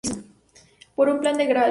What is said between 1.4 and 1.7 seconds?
Gral.